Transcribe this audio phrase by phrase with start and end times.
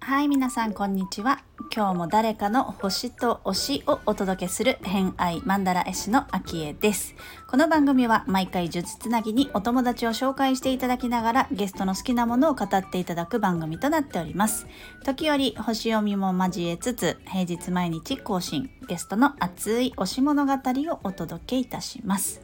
[0.00, 1.42] はい皆さんこんにちは。
[1.72, 7.14] 今日も誰かの星と推しをお届けする偏愛マンダラ絵師の秋江です。
[7.48, 14.66] この番組は毎回術つなぎにお友達を紹介していただきながらゲストの好きなものを語っていただく番組となっております。
[15.04, 22.40] 時折星読みも交えつつ平日毎日更新ゲストの熱い推し物語をお届けいたします。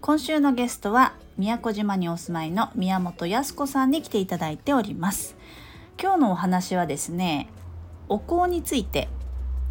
[0.00, 5.36] 今週のゲストは宮古島にお住まいの宮本康子さんに来ていただいております。
[6.00, 7.48] 今日のお話はですね
[8.08, 9.08] お香について、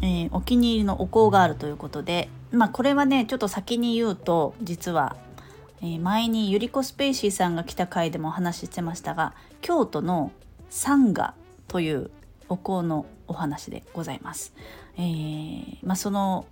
[0.02, 5.16] えー、お気に入りのお香があるということでまあこれはねちょっと先に言うと実は、
[5.80, 10.32] えー、前にゆりこスペイシーさんが来た回でもお話ししてましたが京都の
[10.70, 11.34] サンガ
[11.68, 12.10] という
[12.48, 14.52] お香のお話でございます。
[14.96, 16.46] えー、まあ、その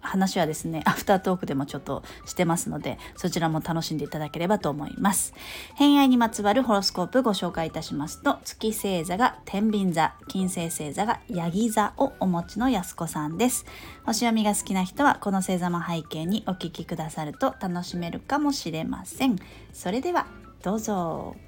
[0.00, 5.34] 話はですね、アフタートークでもちょっとしてますので、そちらも楽しんでいただければと思います。
[5.74, 13.66] 偏愛にまつわるホロスコープご紹介いたしますと、月星座が天秤座、金星星座がヤギ座をお持ちのやすこさんです。
[14.04, 19.36] 星読みが好きな人は、この星座も背景にお聞きくださると楽しめるかもしれません。
[19.72, 20.26] それでは、
[20.62, 21.45] どうぞ。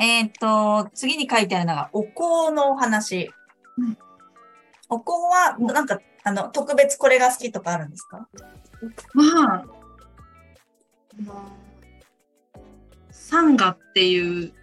[0.00, 3.30] えっ、ー、と、次に書いてあるのが、お香のお話。
[3.76, 3.98] うん、
[4.88, 8.26] お香は、なんか、あの、特別これが好きとかあるんですか？
[9.12, 9.64] まあ、
[13.10, 14.54] サンガっていう。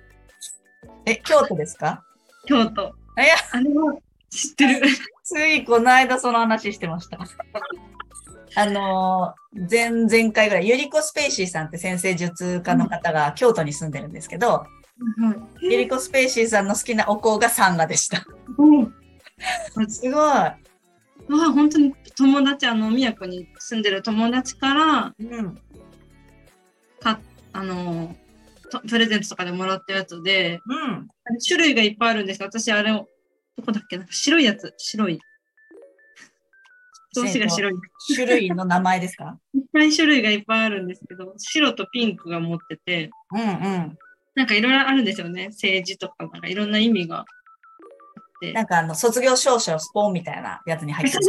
[1.05, 2.03] え、京都ですか？
[2.47, 2.81] 京都。
[2.81, 3.95] いや、あれは
[4.31, 4.87] 知ってる。
[5.23, 7.19] ついこの間その話してました。
[8.55, 14.65] あのー、前々回ぐらい、ユリコ・スペイシーさんって先生術家の方が京都に住んでるんですけど、
[15.61, 18.25] ゆりこスペーシーさんの好きなお香がサンガでした。
[19.87, 20.13] すごい。
[20.13, 20.57] わ
[21.53, 25.55] 本当に友達、あの、宮古に住んでる友達から、うん、
[26.99, 27.19] か、
[27.53, 28.15] あの、
[28.89, 31.07] プレゼントとかでもらったやつで、うん、
[31.45, 33.07] 種類がいっぱいあるんです私、あれを、
[33.57, 35.19] どこだっけなんか白いやつ、白い。
[37.15, 37.73] 表紙が白い。
[38.15, 39.37] 種類の名前ですか？
[39.53, 43.43] いっぱい種類がいっぱいあるんですけど、白とピンクが持ってて、うんう
[43.79, 43.97] ん。
[44.37, 45.47] なんかいろいろあるんですよね。
[45.47, 47.25] 政治とか、なんかいろんな意味があっ
[48.39, 48.53] て。
[48.53, 51.23] なんかあの、卒業証書スポンみたいなやつに入ってる。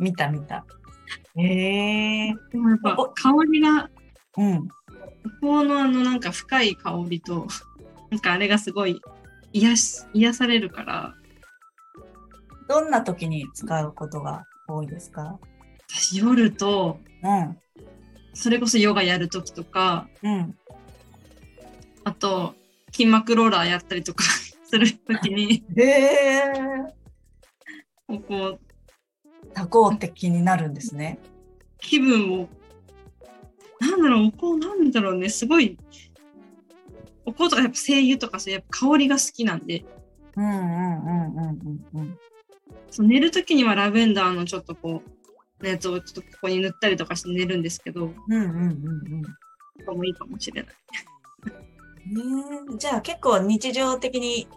[0.00, 0.64] 見た見た。
[1.36, 2.50] へえー。
[2.50, 3.88] でもやっぱ香りが、
[4.36, 4.68] うん。
[5.40, 7.46] このあのなんか深い香りと、
[8.10, 9.00] なんかあれがすごい
[9.52, 11.14] 癒し、癒されるから。
[12.68, 15.38] どんな時に使うことが多いですか？
[15.88, 17.56] 私夜と、うん。
[18.34, 20.56] それこそヨガやるときとか、うん。
[22.06, 22.54] あと、
[22.92, 24.22] 筋膜ローラーやったりとか
[24.62, 26.52] するときにへえ。
[28.28, 28.60] こう、
[29.52, 31.18] 多幸的になるんですね。
[31.80, 32.48] 気分を、
[33.80, 35.76] なんだろう、お香なんだろうね、すごい、
[37.24, 39.84] お香とかやっぱ精油とかそうやっぱ香りが好きなんで。
[40.36, 42.18] うんうんうんうんうんうん。
[42.88, 45.02] そう寝るときにはラベンダーのちょっとこ
[45.60, 48.68] う、のやつをちょっとここに塗ったりとかして寝るんですけど、うんうんうんう
[49.16, 49.22] ん。
[49.22, 50.74] とかもいいかもしれない。
[52.78, 54.48] じゃあ結構日常的に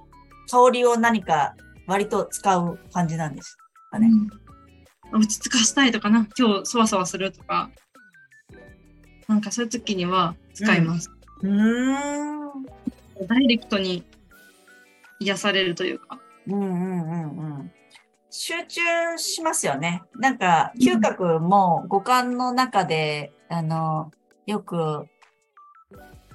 [0.50, 1.56] 香りを何か
[1.88, 3.58] 割と使う感じなんです
[3.92, 4.10] かね。
[5.12, 7.72] うん、落ち着かしたいとかな、今日そわそわするとか、
[9.28, 11.12] なんかそういう時には使います。
[11.42, 12.30] うん、うん
[13.28, 14.04] ダイレクトに
[15.20, 16.20] 癒されるというか。
[16.48, 17.72] うんうんうんうん。
[18.30, 18.82] 集中
[19.18, 20.04] しますよね。
[20.16, 24.12] なんか、嗅覚も五感の中で、うん、あの、
[24.46, 25.08] よく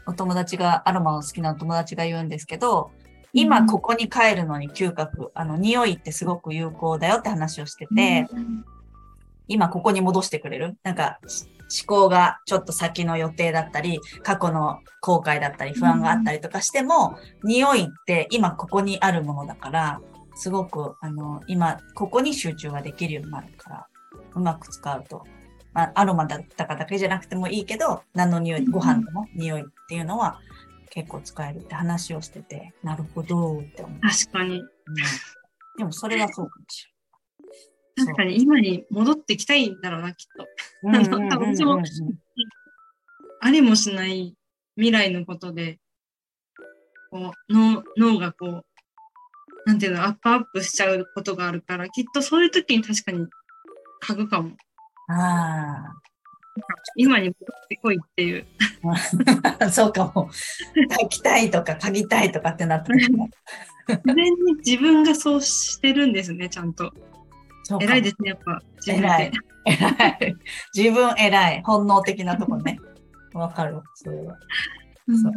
[0.06, 2.90] お友達が、アロマを好きなお友達が言うんですけど、
[3.32, 8.28] 今ここに帰るのに嗅覚、あの、匂いってすごく有効だよって話をしてて、
[9.48, 10.76] 今ここに戻してくれる？
[10.82, 20.00] なんか、思考がちょっと先の予定だったり、過去の後悔だったり、不安があったりとかしても、匂いって今ここにあるものだから、
[20.36, 23.86] すごく、あの、今、ここに集中ができるようになるから、
[24.34, 25.24] うまく使うと
[25.74, 30.40] まあ、アロマだったかだけじゃなくてもいいけど、何の匂い、ご飯の匂いっていうのは
[30.90, 34.00] 結構使えるって話をしてて、なるほどって思う。
[34.00, 34.60] 確かに。
[34.60, 34.94] うん、
[35.78, 36.86] でもそれはそうかもし
[37.96, 38.14] れない。
[38.14, 40.46] 確かに今に戻ってきたいんだろうな、きっと。
[40.82, 41.82] 私も、
[43.40, 44.36] ありもしない
[44.76, 45.78] 未来のことで、
[47.10, 48.64] こう脳脳がこう、
[49.66, 53.26] なんていうの、アップアップしちゃうことがあるから、きっとそういう時に確かに
[54.02, 54.56] 嗅ぐかも。
[55.08, 56.04] ああ。
[56.96, 58.46] 今に戻ってこいっていう。
[59.72, 60.30] そうかも。
[61.00, 63.10] 書きたいとか書きたいとかってなって自
[64.06, 66.92] 然に自分がそうしてるんですね、ちゃんと。
[67.80, 68.62] 偉いですね、やっぱ。
[68.86, 69.32] 自分偉い。
[69.64, 70.36] 偉い。
[70.74, 71.62] 自分偉い。
[71.64, 72.78] 本能的なとこね。
[73.34, 74.36] わかる、それは。
[75.08, 75.32] そう。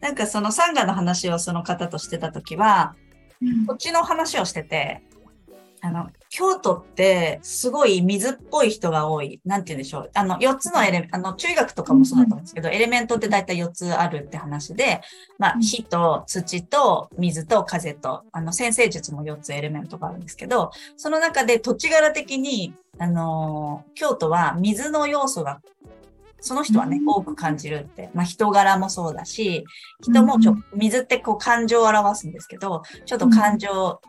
[0.00, 2.94] なんかそのサンガの話をその方としてた時は、
[3.40, 5.02] うん、こっちの話をしてて、
[5.80, 9.42] あの、京都ってすごい水っぽい人が多い。
[9.44, 10.10] なんて言うんでしょう。
[10.14, 15.02] あの、4つのエレメント、あの、中学とかもそうだったんですけど、エレメントって大体4つあるって話で、
[15.38, 25.60] まあ、火と土と水と風と、あの、先生術も4つエレメントがあるんですけど、その中で土地柄的に、あの京都は水の要素が
[26.40, 28.10] その人はね、多く感じるって。
[28.14, 29.64] まあ人柄もそうだし、
[30.02, 34.00] 人もちょ、水ってこう感情を表すんですけど、ちょっと感情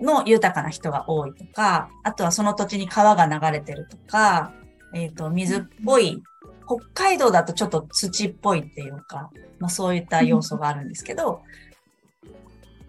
[0.00, 4.52] の豊かな人が多いとか、あとはその土地に川が流れてるとか、
[4.94, 6.22] えっ、ー、と、水っぽい、
[6.66, 11.42] 北海道だとちょっと土っぽいっていうか、まあそういった要素があるんですけど、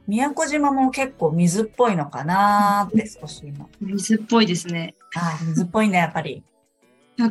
[0.07, 3.67] 宮古島も結構水っぽいのかなって少し今。
[3.79, 4.95] 水っぽいですね。
[5.11, 6.43] はい、水っぽいね、やっぱり。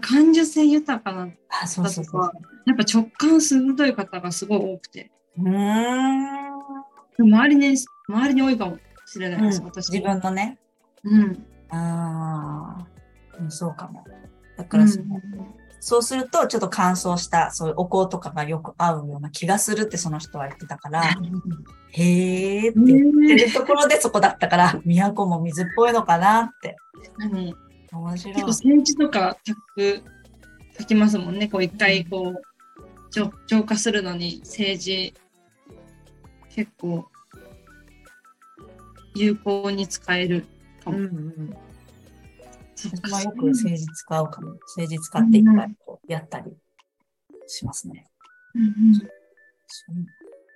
[0.01, 2.31] 感受性豊かなあそうそうそう
[2.67, 5.11] やっぱ直感鋭い方がすごい多くて。
[5.39, 5.55] うん。
[7.19, 7.77] 周りに、
[8.09, 8.79] 周りに多いかも
[9.11, 9.91] しれないです、うん、私。
[9.91, 10.59] 自分のね。
[11.03, 11.47] うん。
[11.71, 14.05] ああ、そうかも。
[14.57, 15.23] だからその、うん、
[15.81, 21.03] そうすると、ちょっと乾燥した、そういうお香とかがよく合うような気がするってその人は言ってたから、
[21.93, 26.77] へーって言ってるところでそこだったから、都も水っぽいのかなって。
[27.19, 27.55] 何
[27.93, 28.35] 面白い。
[28.35, 30.05] 結構煎じとか炊く、
[30.75, 31.49] 炊きますもんね。
[31.49, 32.43] こう一回こう、
[33.11, 35.15] 浄浄化するのに政治、
[36.51, 37.09] 結構、
[39.15, 40.47] 有効に使える
[40.85, 40.99] かも。
[40.99, 41.57] うんうん
[42.83, 44.53] 私はよく政治使うかも。
[44.75, 46.51] 政治使っていっぱいこうやったり
[47.47, 48.07] しますね。
[48.55, 48.93] うんうん、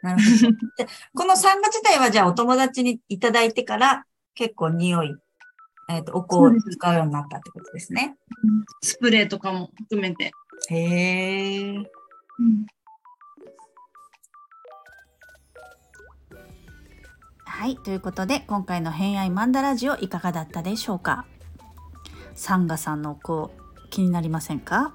[0.00, 0.52] なるほど。
[0.78, 5.14] でこのサンガ自体はじゃあお友達にいただいてから結構匂い
[5.88, 8.16] えっ、ー、と、お香を使うようになったってことですね。
[8.82, 10.32] スプレーとかも含めて。
[10.70, 11.74] へえ。
[11.74, 11.76] う
[12.42, 12.66] ん、
[17.56, 17.76] はい。
[17.76, 21.24] ということで、今回の偏愛マンダラジオいかがだったでしょうか？
[22.34, 23.52] サンガさんのお香、
[23.90, 24.92] 気になりませんか？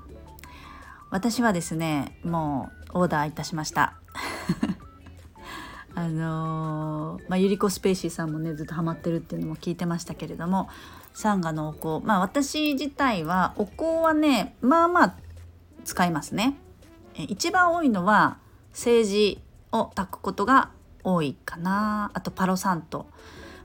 [1.09, 3.95] 私はですね、もうオーダーいたしました。
[5.95, 10.67] あのー、まあ、ゆりこスペーシーさんもねずっとハマってるっていうのも聞いてましたけれども
[11.13, 15.15] サンガのお香まあ私自体はお香はねまあまあ
[15.85, 16.57] 使いますね。
[17.15, 18.38] 一番多いのは
[18.71, 19.41] 政治
[19.71, 20.71] を炊くことが
[21.13, 22.11] 多いかな。
[22.13, 23.07] あとパロサント。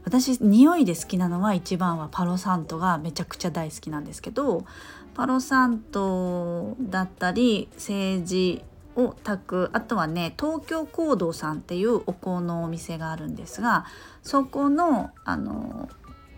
[0.05, 4.67] 私匂いで好きなのは一番はパロサントがめちゃくちゃ大好きなんですけど
[5.14, 8.62] パロサントだったり政治
[8.96, 9.70] を炊く。
[9.73, 13.87] あとはね東京行動さんっていうお香のお店があるんですが
[14.23, 15.88] そこのあの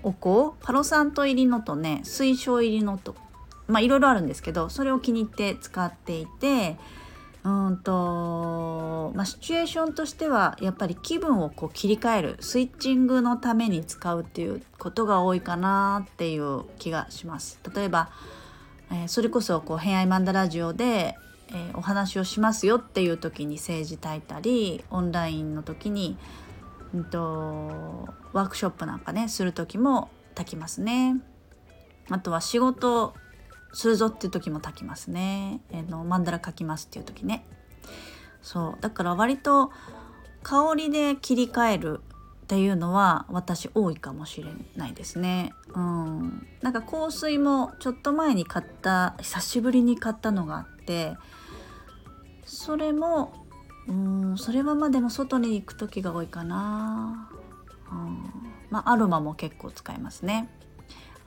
[0.03, 3.17] お香パロサント入りのとね水晶入りのと
[3.67, 6.77] まあいろいろあるんですけどそれを気に入って使っていて
[7.47, 17.61] うんとまあ、シチュエーションとしてはやっぱり気分をこう切り替えるスイッチングのために使うっていうことが多いかなっていう気がします。
[17.73, 18.11] 例えば、
[18.91, 21.17] えー、それこそこう「偏愛マンダラジオ」で
[21.53, 26.19] えー、お話をしますよっていう時に政治炊いたりオンラインの時に、
[26.93, 31.21] うんと、ワークショップなんかねする時も炊きますね。
[32.11, 33.15] あとは仕事
[33.77, 35.61] するぞっていう時も炊きますね。
[35.71, 37.47] えー、のマンダラ書きますっていう時ね。
[38.41, 39.71] そうだから割と
[40.43, 42.01] 香りで切り替える
[42.45, 45.53] っていうのは私多いかもしれないですね。
[45.75, 51.19] うん、なんか香水もちょっと前に買った久しぶりに買ったのがあって
[52.47, 53.35] それも
[53.89, 57.29] うんそれはまあでも外に行く時が多いかな、
[57.93, 58.25] うん、
[58.71, 60.49] まあアロマも結構使いますね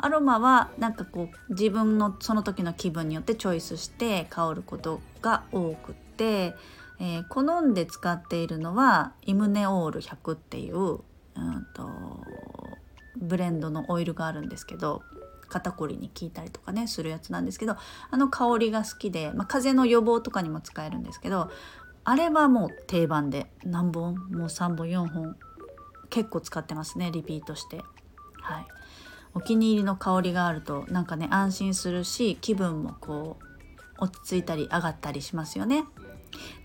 [0.01, 6.55] アロマはなんかこう自分のその時の気分によってチョイスして香ることが多くて、
[6.99, 11.89] えー、好んで使っているのはイムネオール100っていう、うんと
[13.17, 15.03] ブレンドのオイルがあるんですけど
[15.49, 17.75] 肩こりに効いたりとかねするやつなんですけど
[18.11, 21.51] あの香りが好きで、まあ、風邪の予防とかにも使えるんですけど
[22.05, 24.15] あれはもう定番で何本？
[24.15, 25.35] もう3本4本
[26.09, 27.83] 結構使ってますねリピートして。
[28.41, 28.67] はい
[29.39, 33.37] お気に入りの香りがあるとなんかね安心するし気分もこ
[33.97, 35.85] う落ち着いたり上がったりしますよね。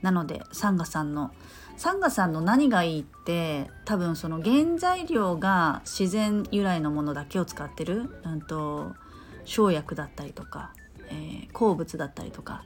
[0.02, 1.31] なのでサンガさんの
[1.76, 8.93] サンガさんの何がいいって多分その原材料が自然由来のものだけを使ってる、うんと、
[9.45, 10.73] 生薬だったりとか、
[11.09, 12.64] えー、鉱物だったりとか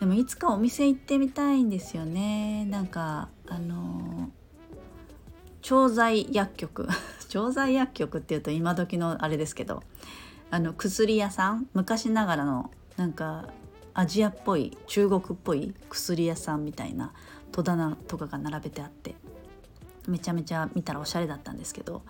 [0.00, 4.30] でもいつかお店行ってみたいんですよねなんかあの
[5.62, 6.88] 調剤薬局
[7.28, 9.82] 調剤薬局っていうと今時のあれですけど
[10.50, 13.46] あの薬屋さん昔ながらのなんか
[13.94, 17.12] アジアっぽい中国っぽい薬屋さんみたいな
[17.52, 19.14] 戸棚とかが並べてあって
[20.08, 22.02] めちゃめちゃ見たらおしゃれだったんですけど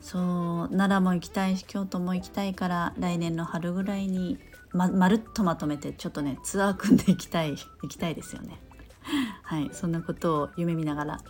[0.00, 4.38] そう奈良も行きたいし京都も行きたいから来年の春ぐらいに
[4.72, 8.58] ままるっとまとめてちょっとねツアー組んでいきたい行きたいですよね。
[9.42, 11.20] はいそんなことを夢見ながら、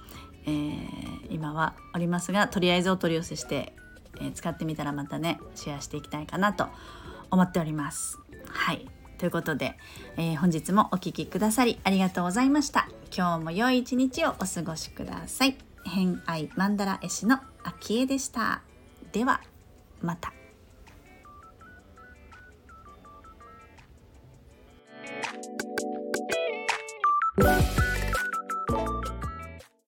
[0.50, 3.72] えー、今はおりますがとりあえずお取り寄せして、
[4.20, 6.66] えー、使ってみたらまたねシェアしていきたいかなと
[7.30, 8.18] 思っております。
[8.46, 8.86] はい
[9.18, 9.76] ということで、
[10.16, 12.88] えー、本日もお聴きくださりありがとうございました。
[13.14, 15.56] 今日も良い一日をお過ごしください。
[15.84, 18.62] 偏愛マンダラ絵師の秋江でした。
[19.12, 19.40] では
[20.00, 20.39] また。